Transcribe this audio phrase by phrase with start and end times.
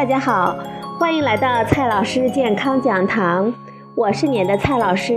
[0.00, 0.56] 大家好，
[0.98, 3.52] 欢迎来到蔡老师健康讲堂，
[3.94, 5.14] 我是你的蔡老师。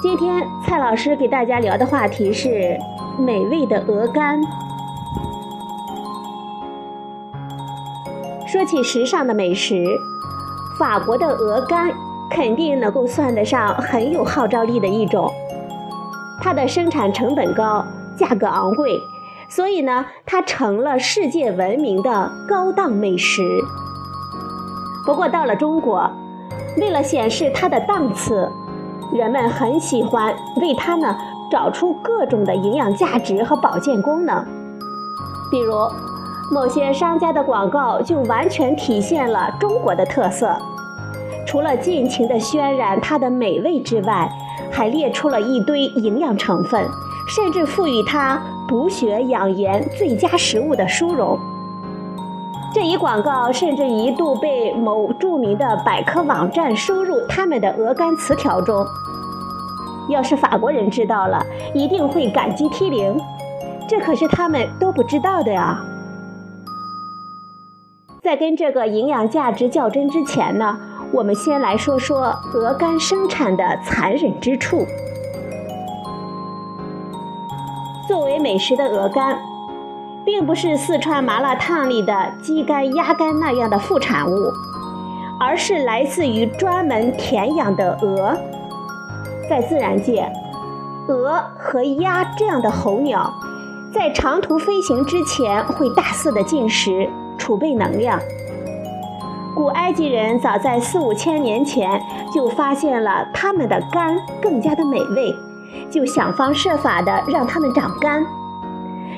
[0.00, 2.78] 今天蔡老师给大家聊的话题是
[3.18, 4.40] 美味的鹅肝。
[8.46, 9.84] 说起时尚的美食，
[10.78, 11.90] 法国的鹅肝
[12.30, 15.28] 肯定能够算得上很有号召力的一种。
[16.40, 17.84] 它的生产成本高，
[18.16, 19.00] 价格昂贵，
[19.56, 23.40] 所以呢，它成了世界闻名的高档美食。
[25.06, 26.10] 不过到了中国，
[26.76, 28.52] 为了显示它的档次，
[29.14, 31.16] 人们很喜欢为它呢
[31.50, 34.44] 找出各种的营养价值和保健功能。
[35.50, 35.72] 比如，
[36.52, 40.54] 某些商家的广告就完全体现了中国的特色，
[41.46, 44.30] 除了尽情的渲染它的美味之外，
[44.70, 46.86] 还列出了一堆营养成分，
[47.26, 51.38] 甚至赋予它补血养颜最佳食物的殊荣。
[52.74, 58.84] 这一广告甚至一度被某著名的百科网站收入他们的鹅肝词条中。
[60.10, 63.18] 要是法国人知道了，一定会感激涕零。
[63.88, 65.78] 这可是他们都不知道的呀。
[68.22, 70.76] 在跟这个营养价值较真之前呢？
[71.12, 74.84] 我们先来说说鹅肝生产的残忍之处。
[78.06, 79.36] 作为美食的鹅肝，
[80.24, 84.52] 并不是四川麻辣烫里的鸡肝、鸭肝那样的副产物，
[85.40, 88.36] 而是来自于专门填养的鹅。
[89.50, 90.30] 在自然界，
[91.08, 93.32] 鹅和鸭这样的候鸟，
[93.92, 98.20] 在长途飞行之前会大肆的进食，储备能量。
[99.54, 102.00] 古埃及人早在四五千年前
[102.32, 105.34] 就发现了它们的肝更加的美味，
[105.90, 108.24] 就想方设法的让它们长肝。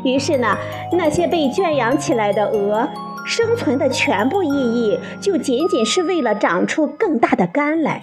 [0.05, 0.57] 于是呢，
[0.93, 2.89] 那些被圈养起来的鹅，
[3.25, 8.03] 生存的全部意义就仅仅是为了长出更大的肝来。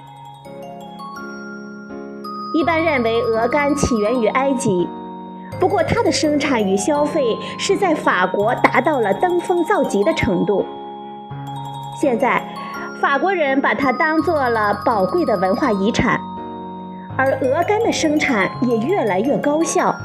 [2.54, 4.88] 一般认为鹅肝起源于埃及，
[5.59, 10.66] 不过它的生产与消费是在法国达到了登峰造极的程度。
[12.00, 12.44] 现在，
[13.02, 16.20] 法国人把它当做了宝贵的文化遗产，
[17.18, 19.96] 而鹅肝的生产也越来越高效。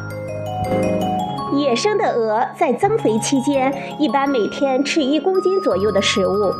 [1.52, 6.52] 野生的鹅在增肥期间，一般每天吃一公斤左右的食物，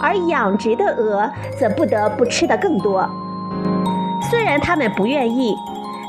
[0.00, 3.08] 而养殖的鹅则不得不吃得更多。
[4.30, 5.54] 虽然它们不愿意，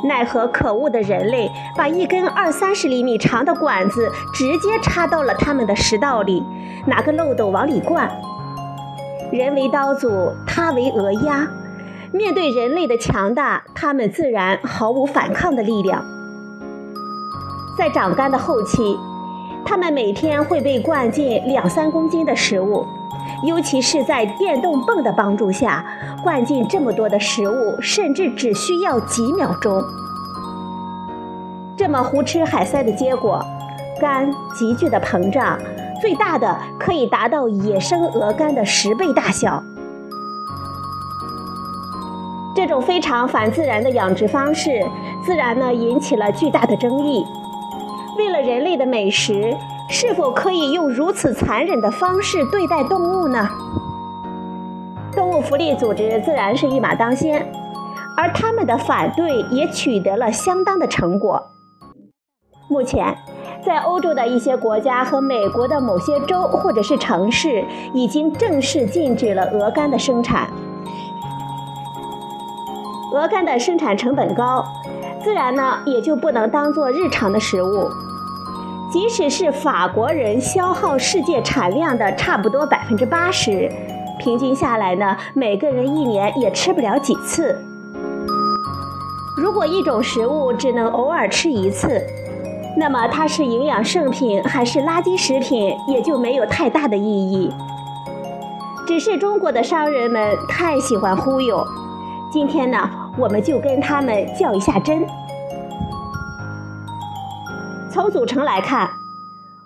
[0.05, 6.41] 奈何可恶的人类把一根二三十厘米长的管子直接插到了它们的食道里，
[6.85, 8.09] 拿个漏斗往里灌。
[9.31, 11.45] 人为刀俎，他为鹅鸭。
[12.15, 16.01] 面对人类的强大，它们自然毫无反抗的力量。
[17.77, 18.97] 在长肝的后期，
[19.65, 22.85] 它们每天会被灌进两三公斤的食物，
[23.45, 25.85] 尤其是在电动泵的帮助下，
[26.23, 29.83] 灌进这么多的食物，甚至只需要几秒钟。
[31.75, 33.45] 这么胡吃海塞的结果，
[33.99, 35.59] 肝急剧的膨胀。
[36.01, 39.61] 最大的可以达到野生鹅肝的十倍大小。
[42.55, 44.81] 这种非常反自然的养殖方式，
[45.21, 47.25] 自然呢引起了巨大的争议。
[48.17, 49.53] 为了人类的美食，
[49.89, 53.49] 是否可以用如此残忍的方式对待动物呢？
[55.13, 57.45] 动物福利组织自然是一马当先，
[58.15, 61.43] 而他们的反对也取得了相当的成果。
[62.69, 63.15] 目前。
[63.63, 70.47] 在欧洲的一些国家和美国的某些州或者是城市，已经正式禁止了鹅肝的生产。
[73.15, 74.61] 鹅肝的生产成本高，
[75.23, 77.89] 自然呢也就不能当做日常的食物。
[78.91, 83.71] 即使是法国人消耗世界产量的差不多百分之八十，
[84.19, 87.57] 平均下来呢，每个人一年也吃不了几次。
[89.37, 92.01] 如果一种食物只能偶尔吃一次，
[92.77, 97.49] 那么它是营养圣品还是垃圾食品，也就没有太大的意义。
[98.85, 101.65] 只是中国的商人们太喜欢忽悠。
[102.31, 105.05] 今天呢，我们就跟他们较一下真。
[107.91, 108.89] 从组成来看，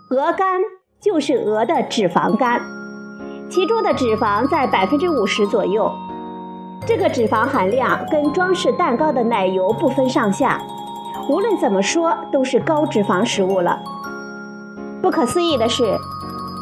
[0.10, 0.62] 鹅肝
[1.00, 2.62] 就是鹅的脂肪肝，
[3.50, 5.92] 其中的脂肪在百分之五十左右，
[6.86, 10.62] 这个脂肪含量跟装饰蛋糕的奶油不分上下。
[11.28, 13.80] 无论怎么说，都是高脂肪食物了。
[15.02, 15.98] 不可思议的是，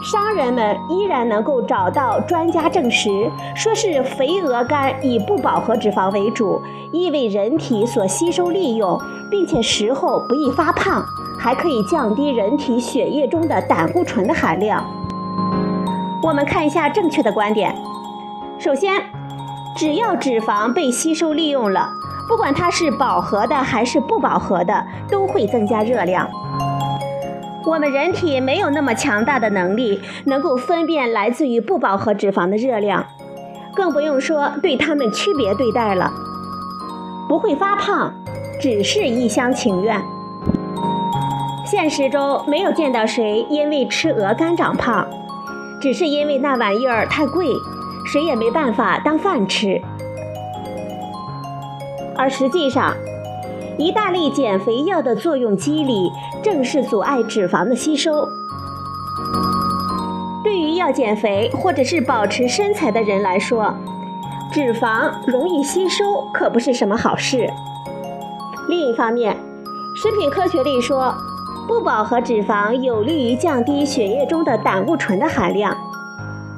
[0.04, 3.10] 商人们依然能够找到专家证实，
[3.56, 6.62] 说是肥鹅肝以不饱和脂肪为主，
[6.92, 9.00] 易为人体所吸收利用，
[9.30, 11.04] 并且食后不易发胖，
[11.40, 14.86] 还可以降低人体血液中的胆固醇的含量。
[16.24, 17.76] 我们看一下正确的观点。
[18.60, 19.02] 首先，
[19.76, 21.90] 只要脂肪被吸收利用了，
[22.28, 26.30] 不管它是饱和的还是不饱和的，都会增加热量。
[27.68, 33.06] 我们人体没有那么强大的能力，能够分辨来自于不饱和脂肪的热量，
[33.76, 36.10] 更不用说对它们区别对待了。
[37.28, 38.14] 不会发胖，
[38.62, 40.02] 只是一厢情愿。
[41.66, 45.06] 现实中没有见到谁因为吃鹅肝长胖，
[45.82, 47.48] 只是因为那玩意儿太贵，
[48.06, 49.82] 谁也没办法当饭吃。
[52.16, 52.96] 而实际上，
[53.78, 56.12] 一大类减肥药的作用机理，
[56.44, 58.28] 正是阻碍脂肪的吸收。
[60.44, 63.74] 对于要减肥或者是保持身材的人来说，
[64.52, 67.48] 脂肪容易吸收可不是什么好事。
[68.68, 69.38] 另一方面，
[69.96, 71.14] 食品科学里说，
[71.68, 75.76] 不饱和脂肪有利于降低血液中的胆固醇的含量，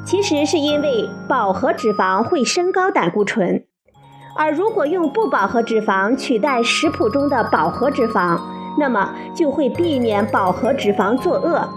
[0.05, 3.65] 其实是因为饱和脂肪会升高胆固醇。
[4.39, 8.39] 而如果用不饱和脂肪取代食谱中的饱和脂肪，
[8.77, 11.67] 那么就会避免饱和脂肪作恶。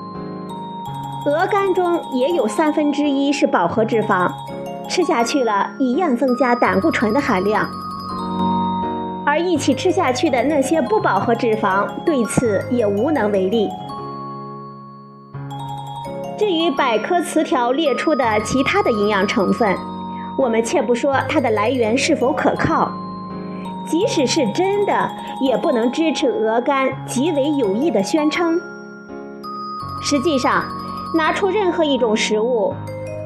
[1.27, 4.31] 鹅肝中也有三分之一是饱和脂肪，
[4.89, 7.69] 吃下去了一样增加胆固醇的含量。
[9.27, 13.69] 而一起吃下去的那些不饱和脂肪，对此也无能为力。
[16.39, 19.77] 至于百科词条列出的其他的营养成分。
[20.39, 22.91] 我们且不说它的来源是否可靠，
[23.87, 28.61] 即使是真的，也不能支持鹅肝极为有益的宣称。
[30.03, 30.65] 实际上，
[31.15, 32.75] 拿出任何一种食物，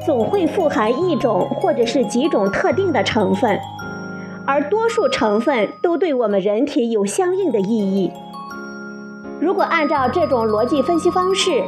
[0.05, 3.59] 总会富含一种或者是几种特定的成分，
[4.45, 8.11] 而多数成分都对我们人体有相应的意义。
[9.39, 11.63] 如果按照这种逻辑分析方式，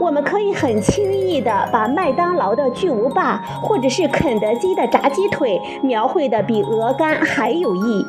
[0.00, 8.06] 我们可以很轻易地把麦当劳的巨无霸，或者是肯德基的炸鸡腿描绘的比鹅肝还有益。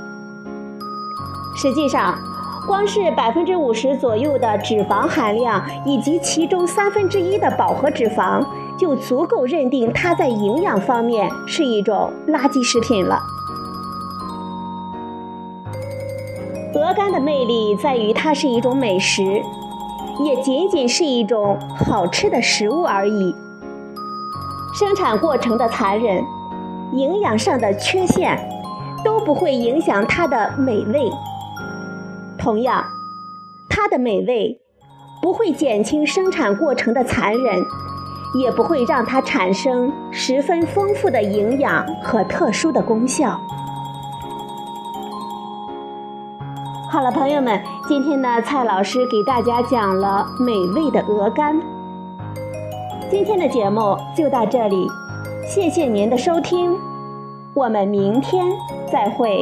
[1.53, 2.17] 实际上，
[2.65, 8.41] 光是百分之五十左右的脂肪含量，以及其中三分之一的饱和脂肪，
[8.79, 13.19] 就足够认定它在营养方面是一种垃圾食品了。
[16.73, 19.43] 鹅肝的魅力在于它是一种美食。
[20.19, 23.35] 也仅仅是一种好吃的食物而已。
[24.73, 26.23] 生产过程的残忍，
[26.93, 28.37] 营养上的缺陷，
[29.03, 31.11] 都不会影响它的美味。
[32.37, 32.83] 同样，
[33.69, 34.59] 它的美味
[35.21, 37.63] 不会减轻生产过程的残忍，
[38.41, 43.39] 也不会让它产生十分丰富的营养和特殊的功效。
[46.91, 47.57] 好了，朋友们，
[47.87, 51.57] 今天呢，蔡老师给大家讲了美味的鹅肝。
[53.09, 54.89] 今天的节目就到这里，
[55.47, 56.77] 谢谢您的收听，
[57.53, 58.45] 我们明天
[58.91, 59.41] 再会。